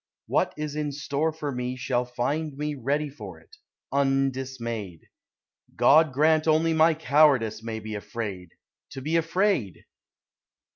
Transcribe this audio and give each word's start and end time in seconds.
What 0.25 0.55
is 0.57 0.73
in 0.73 0.91
store 0.93 1.31
for 1.31 1.51
me 1.51 1.75
Shall 1.75 2.05
find 2.05 2.57
me 2.57 2.73
ready 2.73 3.07
for 3.07 3.39
it, 3.39 3.55
undismayed. 3.91 5.01
God 5.75 6.11
grant 6.11 6.47
my 6.47 6.51
only 6.51 6.95
cowardice 6.95 7.61
may 7.61 7.79
be 7.79 7.93
Afraid 7.93 8.49
to 8.93 8.99
be 9.03 9.15
afraid! 9.15 9.85